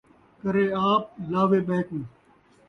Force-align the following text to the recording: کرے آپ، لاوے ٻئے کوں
کرے 0.41 0.65
آپ، 0.89 1.03
لاوے 1.31 1.59
ٻئے 1.67 1.81
کوں 1.87 2.03